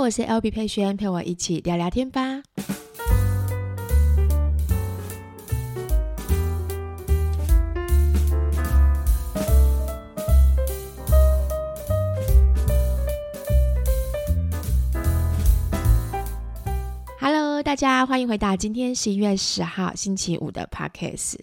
[0.00, 2.42] 我是 LB 佩萱，陪我一起聊聊天吧。
[17.20, 21.36] Hello，大家欢迎回到今天十一月十号星期五的 Podcast。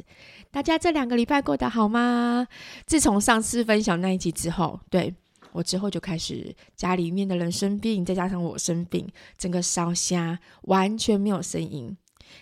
[0.49, 2.47] 大家这两个礼拜过得好吗？
[2.87, 5.13] 自从上次分享那一集之后，对。
[5.51, 9.07] 我之后就开始家里面的人生病，再加上我生病，
[9.37, 11.95] 整个烧瞎，完全没有声音。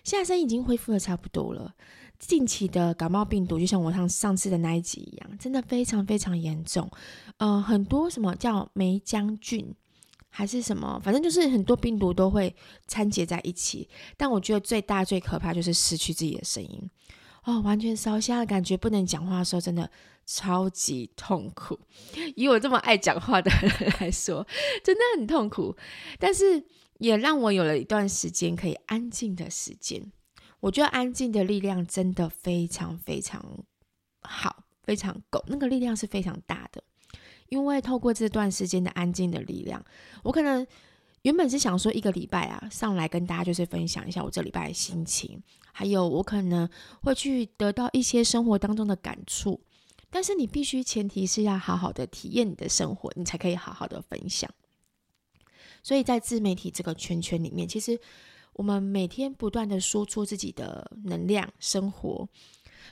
[0.03, 1.73] 现在声音已经恢复的差不多了。
[2.17, 6.89] 近期的感冒病毒，就像我上上次的那一集一样，真的非常非常严重。
[7.37, 9.75] 呃，很多什么叫梅浆菌，
[10.29, 12.55] 还是什么，反正就是很多病毒都会
[12.87, 13.87] 掺结在一起。
[14.15, 16.89] 但我觉得最大最可怕就是失去自己的声音。
[17.45, 19.89] 哦，完全烧瞎的感觉，不能讲话的时候，真的
[20.25, 21.79] 超级痛苦。
[22.35, 24.45] 以我这么爱讲话的人来说，
[24.83, 25.75] 真的很痛苦。
[26.19, 26.65] 但是
[26.97, 30.11] 也让我有了一段时间可以安静的时间。
[30.59, 33.63] 我觉得安静的力量真的非常非常
[34.21, 35.43] 好，非常够。
[35.47, 36.83] 那个力量是非常大的，
[37.49, 39.85] 因为透过这段时间的安静的力量，
[40.23, 40.65] 我可能。
[41.25, 46.69] 原本是想说一个礼拜啊，上来跟大家就是分享一下我这礼拜的心情，还有我可能
[47.01, 49.59] 会去得到一些生活当中的感触。
[50.11, 54.47] 但是你必须前提是要好好的体验你的生活，你才可以好好的分享。
[55.81, 57.99] 所以在自媒体这个圈圈里面，其实
[58.53, 62.29] 我们每天不断的输出自己的能量生活。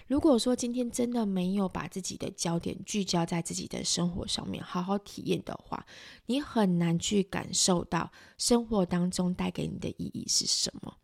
[0.07, 5.85] 如果说今天真的没有把自己的焦点聚焦在自己的生活上面，好好体验的话，
[6.25, 10.97] 你很难去感受到生活当中带给你的意义是什么。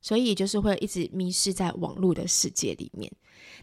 [0.00, 3.12] 所以就是会一直迷失在网络的世界里面。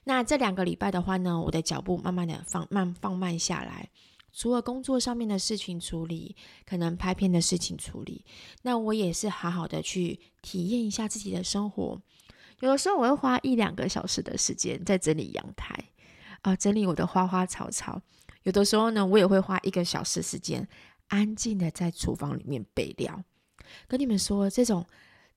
[0.03, 3.90] 那这两个礼拜的话呢，我的脚步慢慢的放慢放慢下来，
[4.34, 8.26] 除了工作上面的事情处理，可能拍片的事情处理，
[8.64, 12.02] 那我也是好好的去体验一下自己的生活。
[12.59, 15.75] 有的时候我会花一两个小时的时间在整理阳台，
[16.41, 18.02] 啊、整理我的花花草草。
[18.44, 20.68] 有的时候呢，我也会花一个小时时间，
[21.07, 23.24] 安静的在厨房里面备料。
[23.88, 24.85] 跟你们说，这种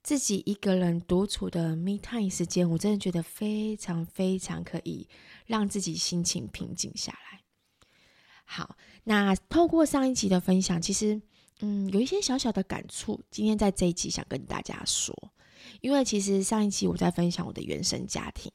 [0.02, 5.08] 自己一个人独处的 me time 时间，我真的觉得非常非常可以
[5.46, 7.40] 让自己心情平静下来。
[8.44, 11.20] 好，那透过上一集的分享，其实
[11.60, 15.32] 嗯，有一些小小的感触，今天在这一集想跟大家说。
[15.80, 18.50] 因为其实上一期我在分享我的原生家庭，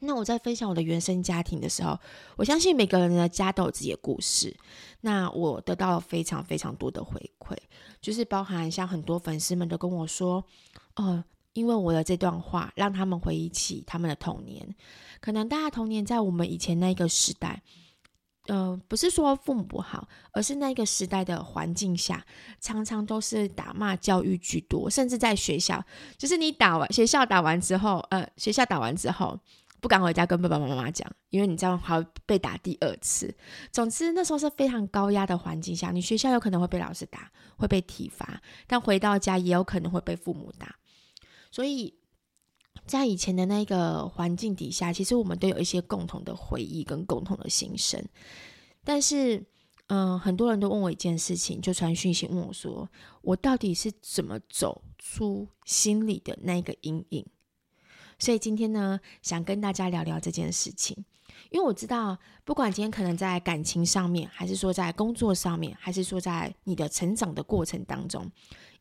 [0.00, 1.98] 那我在分享我的原生家庭的时候，
[2.36, 4.56] 我相信每个人的家都有自己的故事。
[5.00, 7.56] 那我得到了非常非常多的回馈，
[8.00, 10.44] 就是包含像很多粉丝们都跟我说，
[10.96, 14.74] 哦，因为我的这段话让他们回忆起他们的童年，
[15.20, 17.62] 可能大家童年在我们以前那个时代。
[18.46, 22.22] 呃，不是说父母不好，而是那个时代的环境下，
[22.60, 25.82] 常常都是打骂教育居多，甚至在学校，
[26.18, 29.40] 就是你打完学校打完之后，呃，学校打完之后
[29.80, 33.34] 不敢回家跟爸爸妈妈讲，因为你这样还会被打第二次。
[33.72, 40.76] 总之那时候是非常高压的环境下，你学校有可能会被老师打，会被体罚，但回到家也有可能会被父母打，
[41.50, 41.94] 所以。
[42.86, 48.04] 在以前的那个环境底下，其实我们都有一些共同的回忆跟共同的心声。
[48.84, 49.42] 但是，
[49.86, 52.88] 嗯、很多人都问我一件事情，就传讯息问我说
[53.22, 57.26] ：“我到底是怎么走出心里的那个阴影？”
[58.18, 61.04] 所以今天呢，想跟大家聊聊这件事情。
[61.50, 68.30] 因为我知道，不管今天可能在感情上面，还是说在工作上面，还是说在你的成长的过程当中，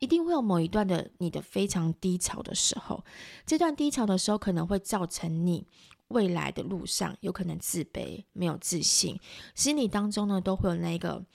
[0.04, 3.06] 一定会有某一段的你的非常低潮的时候。
[3.46, 5.66] 这段低潮的时候，可能会造成你
[6.10, 9.18] 未来的路上有可能自卑、没有自信，
[9.56, 11.26] 心理当中呢都会有那个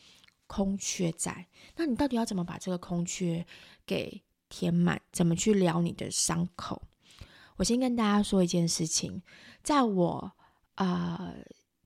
[0.46, 1.48] 空缺在。
[1.76, 3.46] 那你到底要怎么把这个空缺
[3.86, 5.00] 给填满？
[5.12, 6.82] 怎么去疗你的伤口？
[7.56, 9.22] 我先跟大家说一件事情，
[9.62, 10.32] 在我。
[10.74, 11.34] 啊、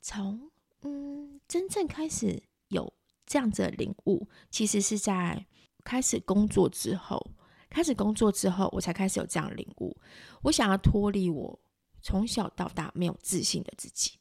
[0.02, 0.50] 从
[0.82, 2.92] 嗯真正开始有
[3.24, 5.46] 这样子的领悟，其实是在
[5.84, 7.24] 开始工作之后。
[7.70, 9.96] 开始工作之后，我才开始有这样的领悟。
[10.42, 11.58] 我想要脱离我
[12.02, 14.12] 从小到大没有自信的自己。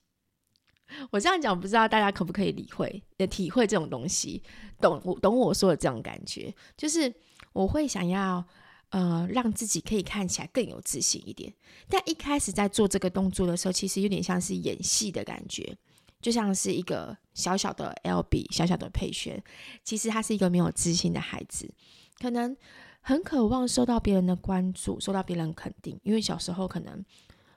[1.09, 4.41] 我这样讲，不知道大家可不可以理会、的体会这种东西，
[4.79, 7.13] 懂我懂我说的这种感觉，就是
[7.53, 8.45] 我会想要。
[8.91, 11.53] 呃，让自己可以看起来更有自信一点。
[11.87, 15.77] 但一开始在做这个动作的时候，其实有点像是演戏的感觉，
[16.21, 19.41] 就像是一个小小的 LB，小小的佩萱。
[19.83, 21.73] 其实他是一个没有自信的孩子，
[22.19, 22.55] 可能
[23.01, 25.99] 很渴望受到别人的关注，受到别人肯定。
[26.03, 27.03] 因为小时候可能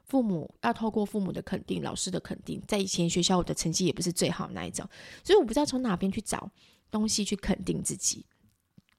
[0.04, 4.88] 父母要透过父母的肯定、老师的肯定，在以前学校我的成绩也不是最好那一种，
[5.22, 6.50] 所以我不知道从哪边去找
[6.90, 8.24] 东西去肯定自己。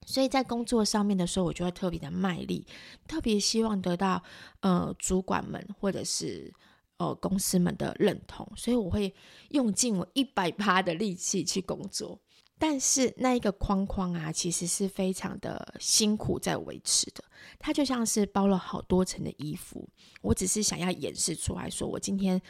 [0.08, 2.64] 所以在工作上面的时候，我就会特别的卖力，
[3.08, 4.22] 特别希望得到
[4.60, 6.52] 呃主管们或者是
[6.98, 9.14] 呃公司们的认同，所以我会
[9.50, 12.18] 用尽我一百趴的力气去工作。
[12.58, 17.22] 但是那一个框框啊，其实是非常的辛苦在维持的，
[17.58, 19.86] 它就像是包了好多层的衣服。
[20.22, 22.40] 我只是想要掩饰出来说，我今天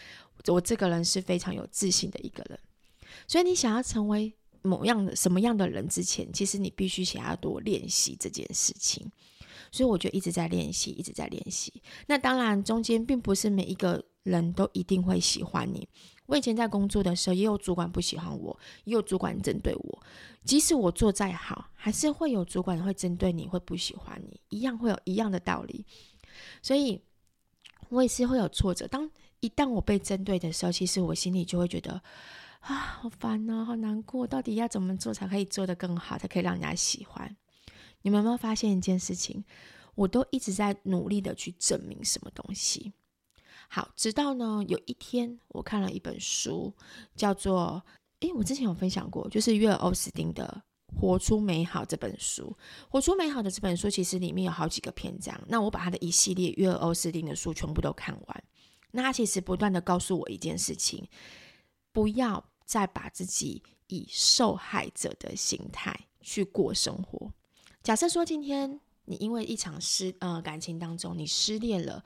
[0.47, 2.57] 我这个人是非常有自信的一个人。
[3.27, 4.33] 所以你想要成为
[4.63, 9.11] 某样的什么样的人之前，其实你必须想要多练习这件事情。
[9.71, 11.83] 所以我就一直在练习，一直在练习。
[12.07, 15.89] 那当然，中间并不是每一个人都一定会喜欢你。
[16.27, 20.03] 我以前在工作的时候，也有主管不喜欢我，也有主管针对我。
[20.45, 25.87] 即使我做再好，还是会有主管会针对你，会不喜欢你，一样会有一样的道理。
[26.61, 27.01] 所以，
[27.89, 28.89] 我也是会有挫折。
[28.89, 29.09] 当
[29.39, 32.03] 一旦我被针对的时候，其实我心里就会觉得
[32.61, 34.27] 啊，好烦啊，好难过。
[34.27, 37.37] 到底要怎么做才可以做得更好，才可以让人家喜欢？
[38.07, 39.43] 你们有没有发现一件事情？
[39.97, 42.93] 我都一直在努力的去证明什么东西。
[43.69, 46.73] 好，直到呢有一天，我看了一本书，
[47.17, 47.83] 叫做……
[48.21, 50.63] 诶，我之前有分享过，就是约尔欧斯汀的
[51.01, 52.57] 《活出美好》这本书。
[52.89, 58.45] 《活出美好》的这本书其实里面有好几个篇章，那我把他的一系列约尔欧斯汀的书全部都看完。
[58.93, 61.09] 那他其实不断的告诉我一件事情：
[61.91, 67.33] 不要再把自己以受害者的心态去过生活。
[67.87, 72.03] 假设说今天你因为一场失呃感情当中你失恋了。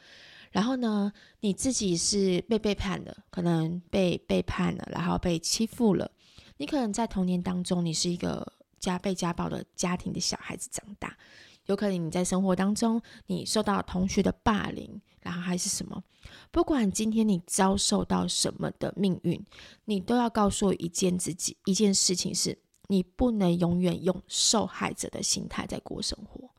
[0.51, 1.11] 然后呢，
[1.41, 6.11] 你自己是被背叛的，可能被背叛了，然后被欺负了。
[6.59, 8.47] 你可能在童年当中，你是一个
[8.79, 11.17] 家被家暴的家庭的小孩子长大，
[11.65, 16.05] 有可能你在生活当中，你受到同学的霸凌，然后还是什么。
[16.51, 19.43] 不管今天你遭受到什么的命运，
[19.87, 22.59] 你都要告诉一件自己一件事情是，
[22.91, 26.51] 你不能永远用受害者的心态在过生活。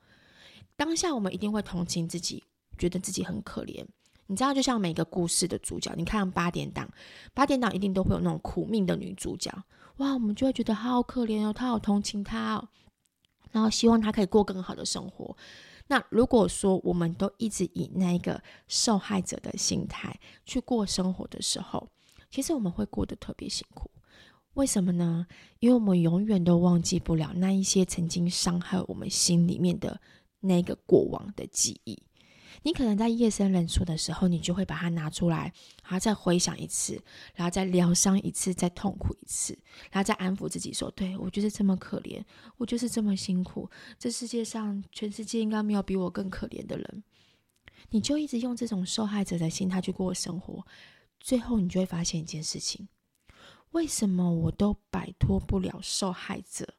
[0.76, 2.44] 当下我们一定会同情自己。
[2.78, 3.86] 觉得自己很可怜，
[4.26, 6.90] 你知道，就像每个故事的主角，你看八点档，
[7.32, 9.52] 八点档一定都会有那种苦命的女主角，
[9.98, 12.68] 哇，我们就会觉得好可怜哦，他好同情他哦，
[13.52, 15.38] 然后希望他可以过更好的生活。
[15.86, 21.88] 那如果说我们都一直以那个受害者的心态去过生活的时候，
[22.32, 23.92] 其实我们会过得特别辛苦。
[24.54, 25.28] 为什么呢？
[25.60, 30.02] 因为我们永远都忘记不了那一些曾经伤害我们心里面的
[30.42, 32.02] 那个过往的记忆。
[32.64, 35.54] 你可能在夜深人静的时候，你就会把它拿出来，
[35.84, 37.02] 然后再回想一次，
[37.34, 39.58] 然后再疗伤一次，再痛苦一次，
[39.90, 42.22] 然后再安抚自己说：“对，我就是这么可怜，
[42.58, 47.04] 我就是这么辛苦，这世界上全世界应该没有比我更可怜的人。”
[47.90, 50.64] 你就一直用这种受害者的心态去过生活，
[51.20, 52.88] 最后你就会发现一件事情：
[53.72, 56.76] 为什么我都摆脱不了受害者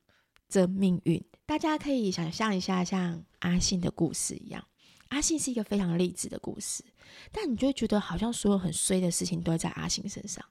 [0.48, 1.22] 这命运？
[1.46, 4.64] 大家可以想象一下，像阿信的故事一样。
[5.08, 6.82] 阿信是一个非常励志的故事，
[7.30, 10.42] 但你就会觉得好像所有很衰的事情都在阿信身上。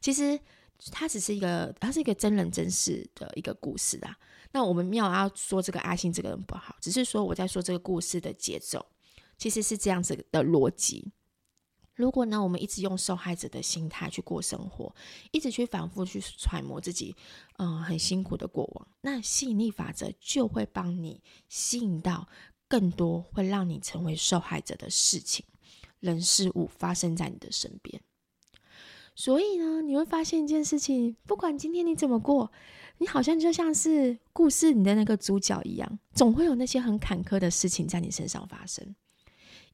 [0.00, 0.38] 其实
[0.90, 4.16] 他只是一个，他是一个真人真事的一个故事啊。
[4.52, 8.84] 那我们没有要说这个阿信这个人不好，只是说我在说这个故事的节奏
[9.38, 11.12] 其实是这样子的逻辑。
[11.96, 14.94] 如果呢，我们一直用受害者的心态去过生活，
[15.32, 17.16] 一直去反复去揣摩自己，
[17.56, 22.28] 嗯，很辛苦的过往，那吸引力法则就会帮你吸引到。
[22.68, 25.44] 更多会让你成为受害者的事情、
[26.00, 28.02] 人、事物发生在你的身边。
[29.14, 32.50] 所以呢，你会发现一件事情：不管今天你怎么过，
[32.98, 38.96] 你好像就像是故事里的那个主角一样，总会有那些很坎坷的事情在你身上发生。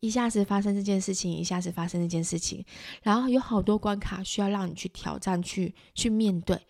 [0.03, 2.65] 一下子发生这件事情，一下子发生那件事情，
[3.03, 6.61] 然后有好多关卡需要让你去挑战、去去面对，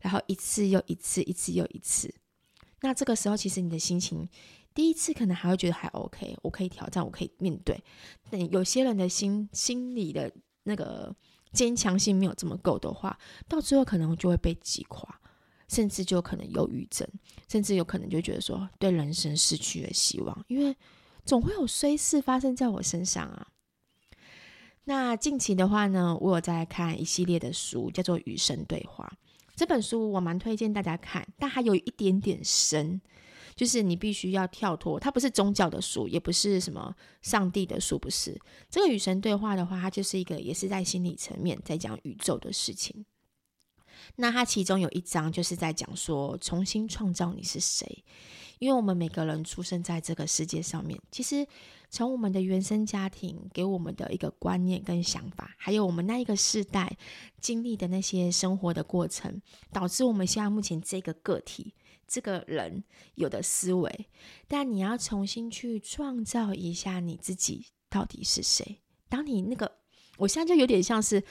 [0.00, 2.12] 然后一次又一次，一次又一次。
[2.80, 4.28] 那这个时候，其实你的心情。
[4.72, 7.80] 第一次可能还会觉得还 OK，我可以挑战，我可以面对。
[8.28, 10.32] 但有些人的心心里的
[10.62, 11.14] 那个
[11.52, 13.16] 坚强性没有这么够的话，
[13.48, 15.20] 到最后可能就会被击垮，
[15.68, 17.06] 甚至就可能忧郁症，
[17.48, 20.74] 甚至有可能就觉得说对人生失去了希望，因为
[21.24, 23.48] 总会有衰事发生在我身上啊。
[24.84, 29.12] 那近期的话呢，我有在看一系列的书，叫做《与神对话》。
[29.54, 33.00] 这本书我蛮推荐大家看，但还有一点点深。
[33.56, 38.40] 就是你必须要跳脱，它不是宗教的书，也不是什么上帝的书，不是。
[38.70, 43.04] 这个与神对话的话，它就是一个也是在心理层面在讲宇宙的事情。
[44.16, 48.02] 那它其中有一章就是在讲说重新创造你是谁，
[48.60, 51.44] 因为我们每个人出生在这个世界上面，其实
[51.88, 56.96] 从我们的原生家庭给我们的一个观念跟想法，还有我们那一个世代
[57.40, 61.74] 经历的那些生活的过程，导致我们现在目前这个个体。
[62.06, 62.82] 这个人
[63.14, 64.08] 有的思维，
[64.48, 68.80] 但你要重新去创造一下你自己到底是谁。
[69.08, 69.70] 当你那个，
[70.18, 71.22] 我现在就有点像是，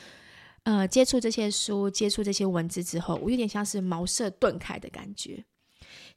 [0.63, 5.43] 呃，接触这些书、接触这些文字之后，我有点像是茅塞顿开的感觉。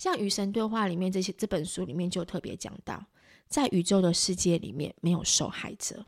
[0.02, 3.06] 像《与神对话》里面这些这本书里面就特别讲到，
[3.46, 6.04] 在宇宙的世界里面没有受害者，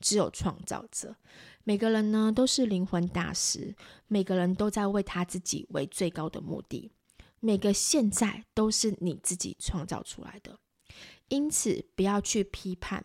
[0.00, 1.14] 只有创造者。
[1.62, 3.76] 每个人呢都是灵魂大师，
[4.06, 6.90] 每个人都在为他自己为最高的目的。
[7.38, 10.58] 每个现在都是你自己创造出来的，
[11.28, 13.04] 因此不要去批判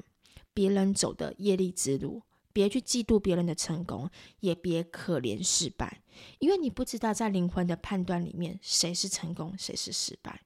[0.53, 2.23] 别人走的业力之路。
[2.53, 6.01] 别去嫉妒别人的成功，也别可怜失败，
[6.39, 10.41] 因为你不知道在灵魂的判断里面，谁是成功，谁是失败。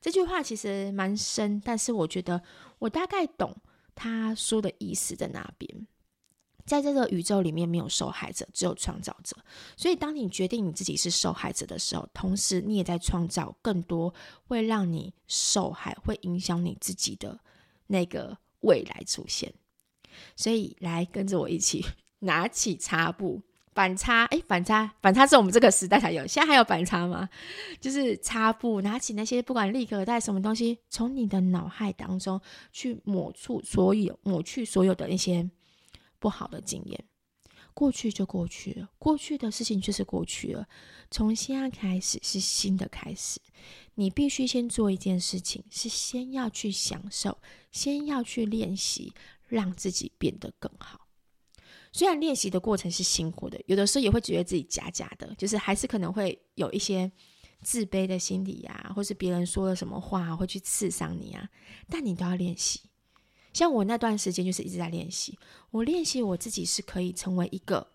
[0.00, 2.42] 这句话其实蛮深，但是我觉得
[2.78, 3.56] 我大概懂
[3.94, 5.86] 他说的意思在哪边。
[6.66, 9.36] 在这个宇宙里面，没有受害者，只有创造者。
[9.76, 14.14] 所以，当你决定你自己是受害者的时候，同时你也在创造更多
[14.46, 17.38] 会让你受害、会影响你自己的
[17.88, 19.52] 那个未来出现。
[20.36, 21.84] 所以，来跟着我一起
[22.20, 23.42] 拿起擦布，
[23.74, 24.24] 反擦。
[24.26, 27.28] 哎，反擦，反擦是我们这个时代才有，现在还有反擦吗？
[27.80, 32.40] 就是擦布，拿起那些不管立可带什么东西，从你的脑海当中
[32.72, 35.50] 去抹除所有、抹去所有的那些
[36.18, 37.04] 不好的经验。
[37.74, 40.64] 过去就过去了，过去的事情就是过去了。
[41.10, 43.40] 从现在开始是新的开始，
[43.96, 47.36] 你必须先做一件事情，是先要去享受，
[47.72, 49.12] 先要去练习。
[49.46, 51.00] 让自己变得更好。
[51.92, 57.10] 虽然练习的过程是辛苦的，有的时候也会觉得自己假假的，就是还是可能会有一些
[57.62, 61.48] 自卑的心理啊，或是别人说了什么话会去刺伤你啊。
[61.88, 62.80] 但你都要练习。
[63.52, 65.38] 像我那段时间就是一直在练习，
[65.70, 67.86] 我练习我自己是可以成为一个，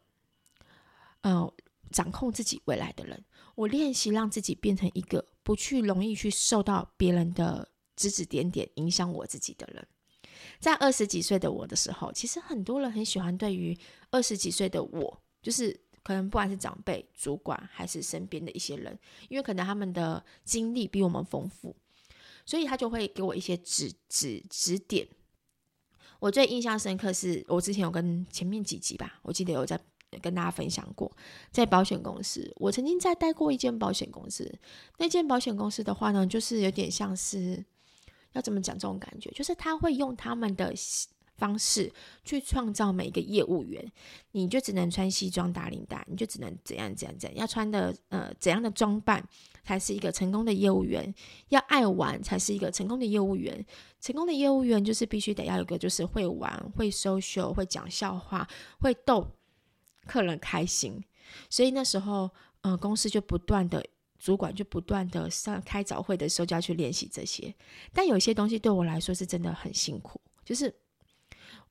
[1.20, 1.53] 呃，
[1.91, 3.22] 掌控自己未来的人。
[3.56, 9.86] 我练习让自己变成一个不去容易去受到别人的指指点点影响我自己的人。
[10.59, 13.77] 在二十几岁的我的时候，其实很多人很喜欢对于
[14.11, 18.99] 二十几岁的我，就是可能不管是长辈、主管还是身边的一些人，
[19.29, 21.73] 因为可能他们的经历比我们丰富，
[22.45, 25.07] 所以他就会给我一些指指指点。
[26.19, 29.79] 我最印象深刻是我之前有跟前面几集吧，我记得有在
[30.21, 31.09] 跟大家分享过，
[31.51, 34.59] 在保险公司，我曾经在待过一间保险公司，
[34.97, 37.63] 那间保险公司的话呢，就是有点像是。
[38.33, 39.29] 要怎么讲这种感觉？
[39.31, 40.74] 就是他会用他们的
[41.36, 41.91] 方式
[42.25, 43.91] 去创造每一个业务员，
[44.31, 49.25] 你就只能穿西装打领带，你就只能怎样怎样怎样，要穿的呃怎样的装扮
[49.63, 51.13] 才是一个成功的业务员，
[51.48, 53.65] 要爱玩才是一个成功的业务员。
[54.01, 58.48] 成功的业务员就是必须得要有个就是会玩、会 social、会讲笑话、
[58.79, 59.25] 会逗
[60.05, 61.01] 客人开心。
[61.50, 62.29] 所以那时候，
[62.62, 63.83] 呃，公司就不断的。
[64.19, 67.55] 主管就不断的上开早会的时候就要去练习这些，
[67.93, 70.73] 但有些东西对我来说是真的很辛苦，就是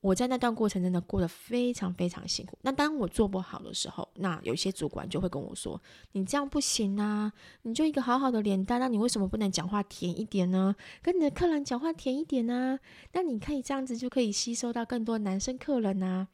[0.00, 2.56] 我在那段过程真的过得非常非常辛苦。
[2.62, 5.80] 那当我做不好的时候，那有些主管就会跟我说
[6.12, 10.74] ：“你这样不行啊，你就一个好好的脸蛋，那你为什么不能讲话甜一点呢？
[11.02, 12.78] 跟你的客人讲话甜一点呢？
[13.12, 16.28] 那你可以这样子就可以吸收到更多男生客人啊。”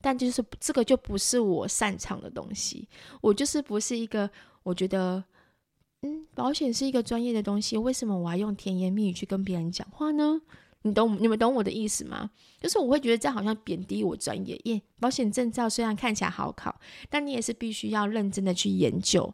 [0.00, 2.88] 但就是这个就不是我擅长的东西，
[3.20, 4.30] 我就是不是一个
[4.62, 5.22] 我觉得。
[6.02, 10.42] 嗯，保险是一个专业的东西，为什么我要用甜言蜜语去跟别人讲话呢？
[10.82, 12.32] 你懂，你们懂我的意思吗？
[12.60, 14.60] 就是我会觉得这好像贬低我专业。
[14.64, 19.32] 耶，保险证照虽然看起来好考，但你也是必须要认真的去研究，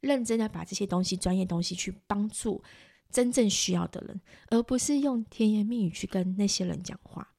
[0.00, 2.62] 认真的把这些东西、专业东西去帮助
[3.10, 4.18] 真正需要的人，
[4.48, 7.34] 而不是用甜言蜜语去跟那些人讲话。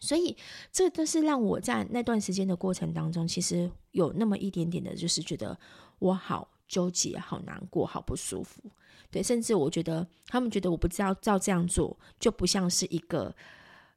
[0.00, 0.36] 所以，
[0.72, 5.56] 这都是让我在那段时间的过程当中，其实有那么一点点的，就是觉得
[6.00, 6.48] 我好。
[6.72, 8.62] 纠结，好难过，好不舒服。
[9.10, 13.34] 对，甚至我觉得他们觉得我不知道照这样做，就不像是一个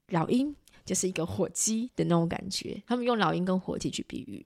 [0.09, 0.53] 老鹰，
[0.83, 2.83] 就是一个火鸡的那种感觉。
[2.85, 4.45] 他们用老鹰跟火鸡去比喻，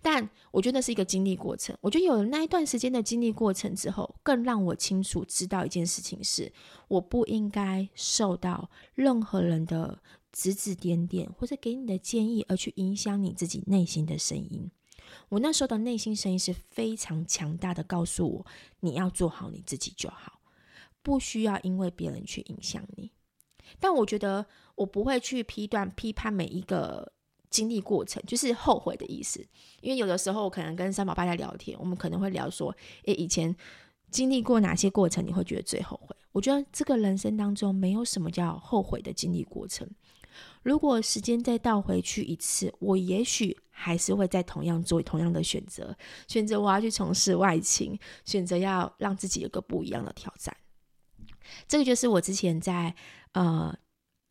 [0.00, 1.76] 但我觉得是一个经历过程。
[1.80, 6.52] 我觉得有了那一段时间的经历过程之后，更让我清楚知道一件事情是：
[6.86, 10.00] 我不应该受到任何人的
[10.30, 14.70] 指指点点或者给你的建议，而去影响你自己内心的声音。
[15.28, 18.46] 我那时候的内心声音是非常强大的，告诉我
[18.80, 20.40] 你要做好你自己就好，
[21.02, 23.10] 不需要因为别人去影响你。
[23.80, 27.12] 但我觉得我不会去批断、批判每一个
[27.50, 29.44] 经历过程，就是后悔的意思。
[29.80, 32.74] 因为有的时候我可能跟三宝爸在聊天，我们可能会聊说
[33.06, 33.54] ：“诶，以前
[34.10, 39.88] 经历过哪些过程，你会觉得最后悔？”我觉得这个人生当中没有什么叫后悔的经历过程。
[40.62, 45.94] 如果时间再倒回去一次，我也许还是会在同样做同样的选择，
[46.28, 50.56] 选择我要去从事外勤，选择要让自己有个不一样的挑战。
[51.66, 52.94] 这个就是我之前在
[53.32, 53.76] 呃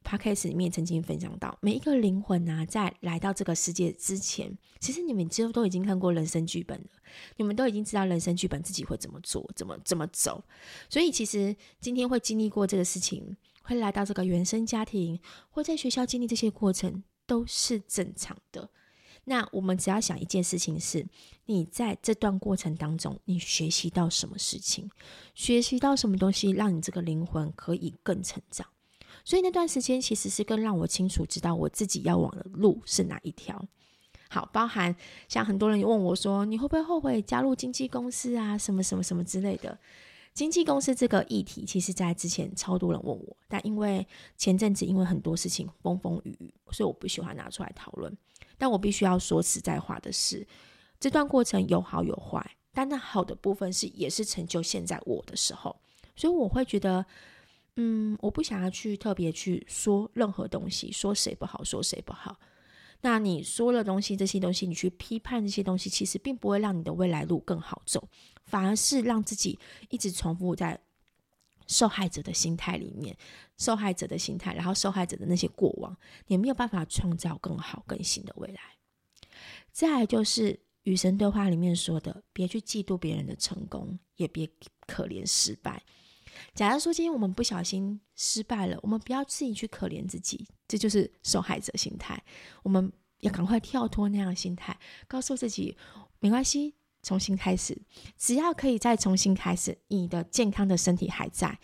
[0.03, 6.89] Podcast 里面曾经分享到，每一个灵魂啊，在来到这个世界之前，其实你们几乎都已经看过人生剧本了，
[7.37, 10.43] 你们都已经知道人生剧本自己会怎么做，怎么怎么走。
[10.89, 15.19] 所以其实今天会经历过这个事情，会来到这个原生家庭，
[15.49, 18.69] 或在学校经历这些过程，都是正常的。
[19.25, 21.07] 那我们只要想一件事情是：
[21.45, 24.89] 你在这段过程当中，你学习到什么事情，
[25.33, 28.67] 学习到什么东西，让你这个灵魂可以更成长。
[29.23, 33.65] 所以那段时间其实是更让我清楚知道我自己要往的路是哪一条。
[34.29, 34.93] 好，包含
[35.29, 38.57] 像很多人问我说：“你会不会后悔加入经纪公司啊？
[38.57, 39.79] 什么什么什么之类的。”
[40.33, 48.11] 经纪公司这个议题，其实在之前超多人问我，但因为前阵子因为很多事情风风雨雨，所以我不喜欢拿出来讨论。
[48.63, 50.47] 但我必须要说实在话的是，
[50.97, 55.75] 这段过程有好有坏，但那好的部分是也是成就现在我的时候，
[56.15, 57.05] 所以我会觉得，
[57.75, 62.39] 嗯，我不想要去特别去说任何东西，说谁不好，说谁不好。
[63.01, 68.07] 那你说了东西，这些东西你去批判这些东西，其实并不会让你的未来路更好走。
[68.45, 70.79] 反而是让自己一直重复在
[71.67, 73.15] 受害者的心态里面，
[73.57, 75.95] 受害者的心态，然后受害者的那些过往，
[76.27, 78.59] 你没有办法创造更好、更新的未来。
[79.71, 84.49] 再来就是与神对话里面说的，别去嫉妒别人的成功，也别
[84.85, 85.81] 可怜失败。
[86.53, 92.21] 假如说今天我们不小心失败了，我们不要自己去可怜自己，这就是受害者心态。
[92.63, 94.77] 我们要赶快跳脱那样的心态，
[95.07, 95.77] 告诉自己
[96.19, 96.75] 没关系。
[97.03, 97.79] 重新开始，
[98.17, 101.59] 只要可以再重新开始，你的健康的身体还在，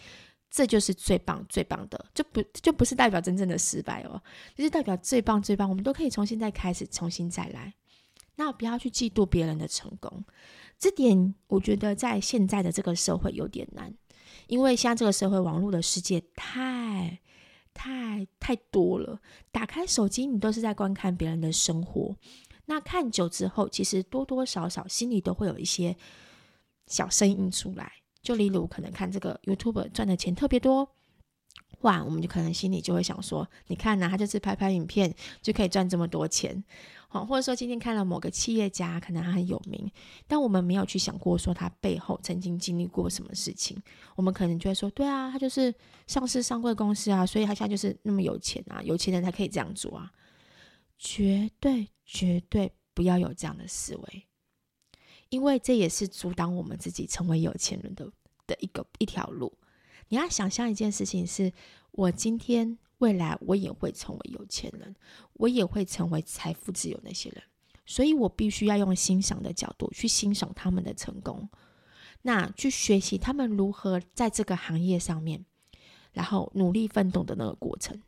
[0.52, 4.22] 这就是最棒最棒的，就不就不是代表真正的失败哦，
[4.54, 7.74] 就是代表最棒最棒，我们都可以重新再开始，重新再来。
[8.36, 10.24] 那不要去嫉妒别人的成功，
[10.78, 13.94] 这点我觉得在现在的这个社会有点难，
[14.48, 17.20] 因为像这个社会网络的世界太
[17.74, 19.20] 太太多了，
[19.52, 22.16] 打开手机你都是在观看别人的生活。
[22.70, 25.98] 那看久之后，其实多多少少心里都会有一些
[26.86, 27.92] 小声音出来。
[28.22, 30.88] 就例如，可能看这个 YouTube 赚的钱特别多，
[31.82, 36.64] 哇，我们就可能心里就会想说：你看呐、啊，他就是拍拍影片就可以赚这么多钱，
[37.08, 39.92] 好，或者说今天看了某个企业家，可能他很有名，
[40.28, 43.82] 但我们没有去想过说他背后曾经经历过什么事情。
[44.16, 45.74] 我们可能就会说：对啊，他就是
[46.06, 50.12] 上市上柜公司啊，所以他现在就是那么有钱啊，有钱人才可以这样做啊。
[51.00, 54.28] 绝对绝对不要有这样的思维，
[55.30, 58.12] 因为这也是阻挡我们自己成为有钱人的
[58.46, 59.58] 的一个一条路。
[60.10, 61.52] 你要想象一件事情是：
[61.92, 64.94] 我今天未来我也会成为有钱人，
[65.34, 67.42] 我也会成为财富自由那些人，
[67.86, 71.50] 所以我必须要用欣赏的角度去欣赏他们的成功，
[72.24, 75.46] 那去学习他们如何在这个行业上面。
[76.12, 78.02] 然后努力奋斗的那个过程，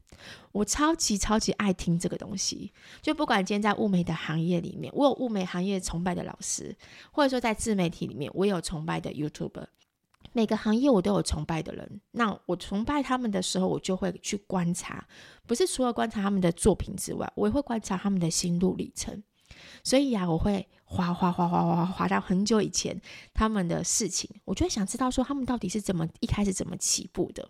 [0.51, 2.71] 我超级超级爱听这个东西。
[3.01, 6.75] 就不管今天在物美的行业里面，我有物美行业崇拜的老师，
[7.11, 9.67] 或者说在自媒体里面，我有崇拜的 YouTuber。
[10.33, 11.99] 每个行业我都有崇拜的人。
[12.11, 15.05] 那我崇拜他们的时候，我就会去观察，
[15.45, 19.21] 不是除了观察他们的作品之外，我也会观察他们的心路历程。
[19.83, 22.99] 所以呀、啊，我会滑滑滑滑滑滑到很久以前
[23.33, 27.49] 他们的事情，我就会想知道说他们到底是怎么一开始怎么起步的。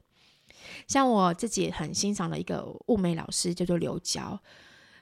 [0.87, 4.39] 像我自己很欣赏的一个物美老师叫做刘娇，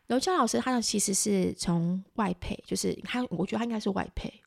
[0.07, 4.41] 刘娇老师她呢其实是从外配，就是她，我觉得她应该是外配，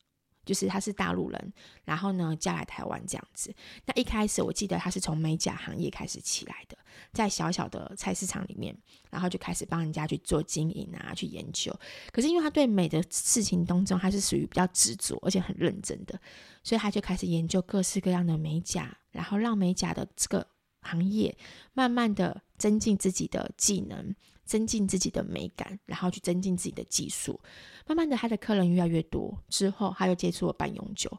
[0.45, 1.53] 就是她是大陆人，
[1.85, 3.53] 然后呢嫁来台湾这样子。
[3.85, 6.77] 那一开始我记得她是从美甲行业开始起来的，
[7.13, 8.77] 在小小的菜市场里面，
[9.09, 11.73] 然后就开始帮人家去做经营啊，去研究。
[12.11, 16.19] 可是因为她对美的事情当中，她是属于比较执着而且很认真的，
[16.63, 20.45] 所以她就开始研究各式各样的美甲，然后让美甲的这个。
[20.83, 21.35] 行业
[21.73, 24.15] 慢慢的增进自己的技能，
[24.45, 27.39] 增进自己的美感，然后去增进自己的技术。
[27.87, 31.11] 慢慢的，他的客人越来越多之后，他又接触了半永久。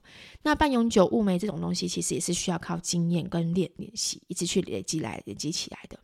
[0.43, 5.99] 那半永久物美这种东西，其实也是需要靠经验跟练练习，一直去累积来累积起来的。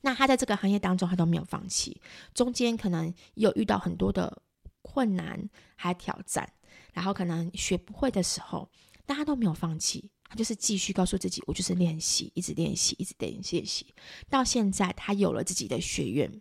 [0.00, 2.00] 那他在这个行业当中，他都没有放弃，
[2.34, 4.42] 中间可能有遇到很多的
[4.82, 6.50] 困难还挑战，
[6.92, 8.68] 然后可能学不会的时候，
[9.04, 10.10] 但他都没有放弃。
[10.28, 13.86] 他就是继续告诉自己，我就是练习，一直练习，一直练习，练习，
[14.28, 16.40] 到现在他有了自己的学院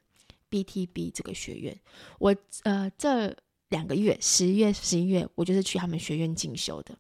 [0.50, 1.80] ，BTB 这个学院。
[2.20, 3.36] 我呃这
[3.70, 6.98] 两个月，十月、十一月，我就是去他们学院进修的。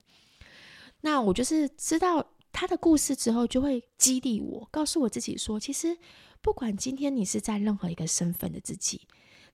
[1.01, 5.97] 那我就是知道他的故事之后，就会激励我，告诉我自己说，其实
[6.41, 9.07] 不管今天你是在任何一个身份的自己，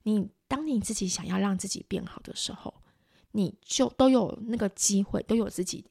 [0.03, 2.73] 你当你自己想要让自己变好的时候，
[3.31, 5.85] 你就都有那个机会，都有自己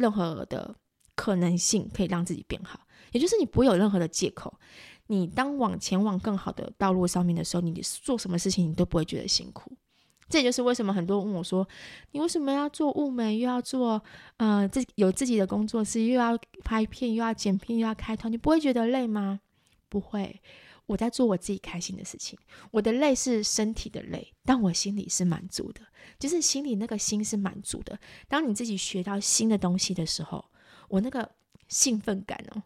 [0.00, 0.74] 任何的
[1.14, 2.80] 可能性可以让自己变好，
[3.12, 4.52] 也就是你不会有任何的借口。
[5.08, 9.76] 你当往前往更好的道路上面的时候，你做什么事情你都不会觉得辛苦。
[10.28, 11.66] 这也就是为什么很多人问我说
[12.12, 14.00] ：“你为什么要做物美，又要做
[14.36, 19.40] 呃自有自己的工作室，又要拍片，又要剪片，又要开团，你不会觉得累吗？”
[19.90, 20.40] 不会，
[20.90, 22.36] 我在做我自己开心的事情。
[22.72, 25.80] 我的累是身体的累，但我心里是满足的，
[26.18, 27.96] 就是心里那个心是满足的。
[28.26, 30.44] 当你自己学到新的东西的时候，
[30.88, 31.30] 我那个
[31.68, 32.62] 兴奋感哦，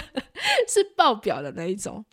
[0.68, 2.04] 是爆表的那一种。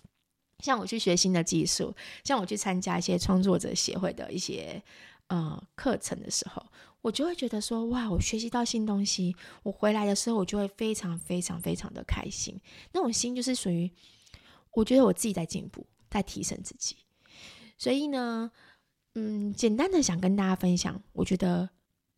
[0.60, 1.94] 像我去学新的技术，
[2.24, 4.82] 像我去参加一些创作者协会的一些
[5.28, 6.66] 呃课程的时候，
[7.02, 12.58] 我就会觉得说，哇，我学习到新东西，我回来的时候，我就会非常非常非常的开心。
[12.94, 13.90] 那种心就是属于，
[14.72, 16.96] 我觉得我自己在进步，在提升自己。
[17.78, 18.52] 所以呢，
[19.16, 21.70] 嗯，简单的想跟大家分享，我觉得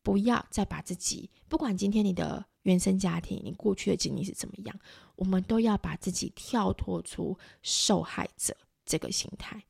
[0.03, 2.45] 不要再把自己，不管今天你的。
[2.63, 4.79] 原生家庭，你过去的经历是怎么样？
[5.15, 9.63] 我们都要把自己跳脱出受害者这个心态。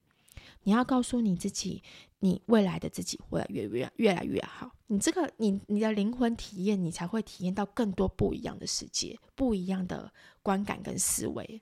[0.64, 1.82] 你要告诉你自己，
[2.20, 4.70] 你未来的自己会越越越来越好。
[4.88, 10.12] 你这个，你你的灵魂体验，你才会体验到更多不一样的世界，不一样的
[10.44, 11.62] 观感跟思维。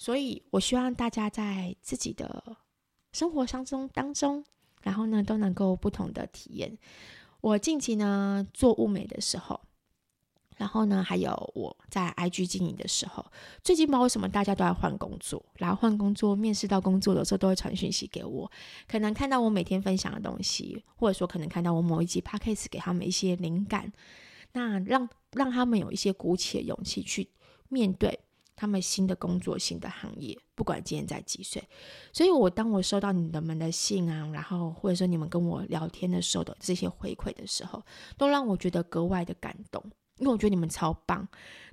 [0.00, 2.56] 所以我希望大家在自己的
[3.12, 4.42] 生活当中当中，
[4.80, 6.78] 然后呢，都能够不同的体验。
[7.42, 9.60] 我近期呢做物美的时候。
[10.56, 13.24] 然后呢，还有我在 IG 经营的时候，
[13.62, 18.50] 最近不知道为什么大家都在换工作，然后换工作、面试到工作的时候，都会传讯息给我，
[18.86, 23.90] 可能看到我每天分享的东西，或者说可能看到我某一集 Podcast 给他们一些灵感，
[24.52, 27.30] 那让让他们有一些鼓起的勇气去
[27.70, 28.20] 面对
[28.60, 31.66] 他们新的工作、新的行业，不管今年在几岁。
[32.12, 37.82] 所以，我当我收到你们的信啊，然后或者说你们跟我聊天的时候的这些回馈的时候，
[38.18, 39.82] 都让我觉得格外的感动。
[40.18, 41.26] 因为我觉得你们超棒，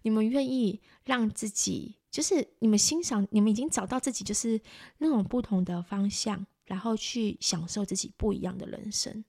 [0.03, 4.57] 你们愿意让自己，就是你们欣赏，你们已经找到自己，就是
[4.99, 9.25] 那种不同的方向，然后去享受自己不一样的人生。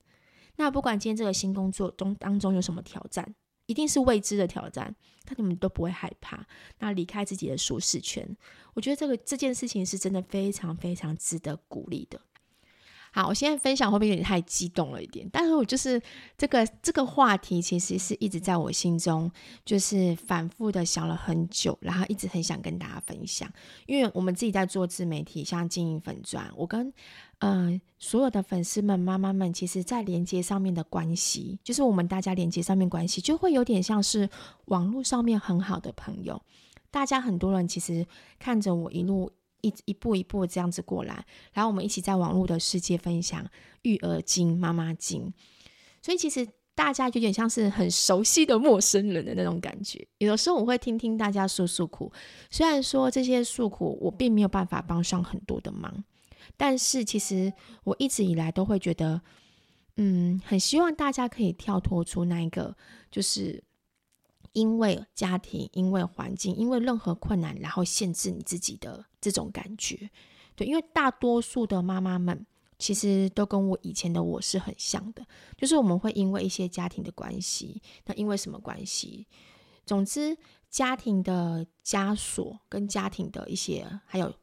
[0.54, 3.34] 那不管今天这个新工作中当中有什么挑战，
[3.68, 4.94] 一定是未知的挑战，
[5.26, 6.46] 但你们都不会害怕。
[6.78, 8.26] 那离开自己的舒适圈，
[8.72, 12.18] 我觉得这个这件事情是真的非常非常值得鼓励的。
[13.10, 15.28] 好，我现在分享会不会有点太激动了一点？
[15.32, 16.00] 但是我就是
[16.36, 19.30] 这个这个话题，其实是一直在我心中，
[19.64, 23.50] 就是反复的想了很久，然后一直很想跟大家分享。
[23.86, 26.92] 因为我们自己在做自媒体，像经营粉钻，我跟
[27.40, 34.28] 嗯、所有的粉丝们、妈妈们，其实在连接上面的关系，就是我们大家连接上面关系，就会有点像是
[34.66, 36.42] 网络上面很好的朋友。
[36.90, 38.06] 大家很多人其实
[38.38, 39.30] 看着我一路。
[39.62, 43.44] 一一步一步这样子过来，然后我们一起在网络的世界分享
[43.82, 45.32] 育儿经、妈妈经，
[46.00, 50.06] 所以其实大家有点像是很熟悉的陌生人的那种感觉。
[50.18, 52.12] 有的时候我会听听大家诉诉苦，
[52.50, 56.04] 虽然说这些诉苦我并没有办法帮上很多的忙，
[56.56, 57.52] 但是其实
[57.84, 59.20] 我一直以来都会觉得，
[59.96, 62.76] 嗯，很希望大家可以跳脱出那一个
[63.10, 63.64] 就是。
[64.58, 70.10] 因为家庭，因为环境，因为任何困难，然后限制你自己的这种感觉，
[70.56, 72.44] 对，因为大多数的妈妈们
[72.76, 75.24] 其实都跟我以前的我是很像的，
[75.56, 79.28] 就是我们会因为一些家庭的关系，那因为什么关系？
[79.86, 80.36] 总之，
[80.68, 84.34] 家庭的枷锁跟家庭的一些，还有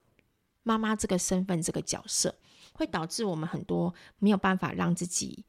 [0.63, 2.34] 妈妈这个身份这个角色，
[2.73, 5.43] 会导致我们很多没有办法让自己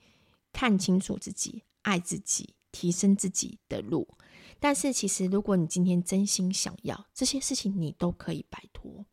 [0.52, 4.07] 看清楚自己、爱自己、提升自己的路。
[4.61, 9.07] 但是，其实如果你今天真心想要这些事情，你都可以摆脱，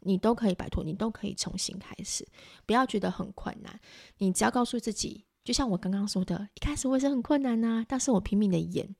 [0.00, 2.26] 你都可以摆脱，你都可以重新开始，
[2.64, 3.78] 不要觉得很困难。
[4.16, 8.96] 你只要告诉自己，就像我刚刚说的，一开始我也是很困难呐，但是我拼命的演，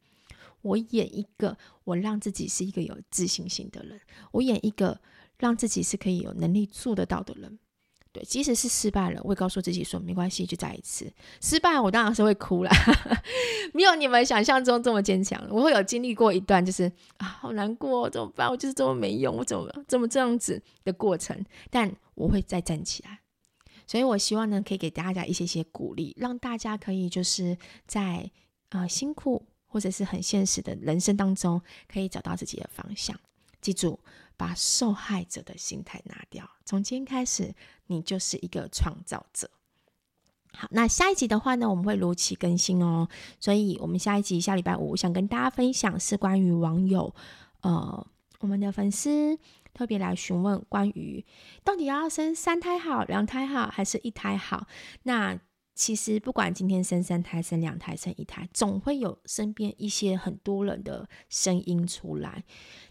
[0.60, 4.00] 我演一个我让自己是一个有自信心的人，
[4.32, 5.00] 我演一个
[5.38, 7.58] 让自己是可以有能力做得到的人。
[8.12, 11.08] 对，即使是失败了，我会告诉自己说没关系，就再一次。
[11.40, 12.72] 失败，我当然是会哭啦，
[13.72, 15.40] 没有你们想象中这么坚强。
[15.48, 18.50] 我会有经历过一段，就是啊，好难过，怎么办？
[18.50, 21.44] 我就是这么没用，我怎么怎么这样子的过程？
[21.70, 23.20] 但我会再站起来。
[23.86, 28.28] 所以我希望呢，可以给大家一些些鼓励，让大家可以就是在
[28.70, 33.16] 啊、辛苦或者是很现实的人生当中，可以找到自己的方向。
[33.60, 34.00] 记住。
[34.40, 37.54] 把受害者的心态拿掉，从今天开始，
[37.88, 39.50] 你就是一个创造者。
[40.54, 43.06] 好，那下一集的话呢，我们会如期更新哦。
[43.38, 47.14] 所以，我们下一集下礼拜五想跟大家分享是关于网友
[47.60, 48.06] 呃
[48.38, 49.38] 我们的粉丝
[49.74, 51.22] 特别来询问关于
[51.62, 54.66] 到底要生三胎好、两胎好还是一胎好？
[55.02, 55.38] 那
[55.80, 62.44] 其实不管今天生三胎、生两胎、生一胎，总会有身边一些很多人的声音出来。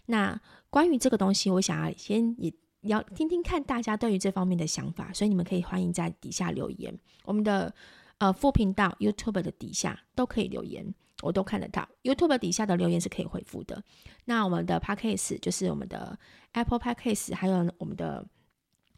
[0.06, 0.36] 那
[0.70, 6.92] 关于这个东西，我想要先也要听听看大家对于这方面的想法，所以你们可以欢迎在底下留言。
[7.22, 7.72] 我们的
[8.18, 10.92] 呃副频道 YouTube 的底下都可以留言。
[11.22, 13.80] 我都看得到，YouTube 底下的留言是可以回复的。
[14.24, 16.18] 那我们的 Podcast 就是我们的
[16.54, 18.26] Apple Podcast，还有我们的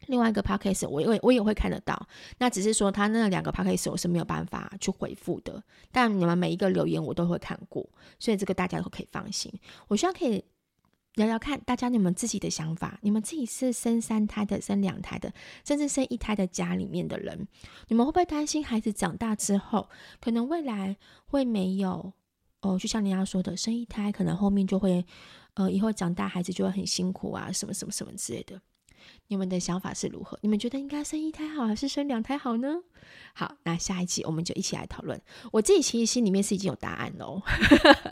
[0.07, 2.07] 另外一个 Podcast，我也我也会看得到。
[2.37, 7.87] 那只是说他那两个 Podcast 我是没有办法去回复的，但你们每一个留言我都会看过，
[8.19, 9.51] 所以这个大家都可以放心。
[9.87, 10.43] 我希望可以。
[11.15, 15.31] 聊聊看，大家你们自己的想法，你们自己是生三胎的、生两胎的，
[15.63, 17.47] 甚至生一胎的家里面的人，
[17.87, 19.87] 你们会不会担心孩子长大之后，
[20.19, 22.13] 可能未来会没有？
[22.61, 25.05] 哦，就像人家说的，生一胎可能后面就会，
[25.53, 28.59] 呃，以后长大孩子就会很辛苦啊，什么什么什么之类的。
[29.27, 30.37] 你们的想法是如何？
[30.41, 32.75] 你们觉得应该生一胎好，还是生两胎好呢？
[33.33, 35.19] 好，那下一集我们就一起来讨论。
[35.51, 37.41] 我自己其实心里面是已经有答案喽。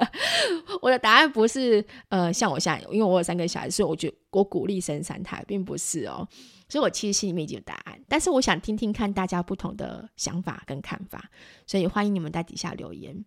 [0.82, 6.27] 我的答案不是呃，像我现在，因为我有三个小孩，所以我觉得我鼓励生三胎，并不是哦。
[6.67, 11.30] 所以我其实心里面已经有答案，但是我想听听看大家不同的想法跟看法，
[11.67, 13.23] 所以欢迎你们在底下留言。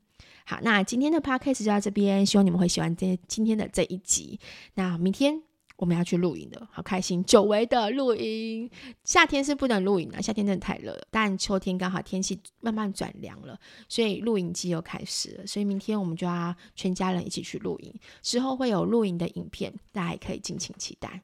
[0.46, 4.38] 好，那今天的 podcast 就到这边，希望你们会喜欢这今天的这一集。
[4.74, 5.42] 那明天。
[5.76, 7.22] 我们要去露营的，好开心！
[7.24, 8.70] 久违的露营，
[9.02, 11.06] 夏天是不能露营的，夏天真的太热了。
[11.10, 13.58] 但秋天刚好天气慢慢转凉了，
[13.88, 15.46] 所以露营季又开始了。
[15.46, 21.22] 所以明天我们就要全家人一起去露营，之后会有露营的影片，大家也可以敬请期待。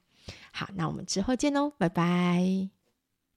[0.52, 2.79] 好，那我们之后见喽，拜拜。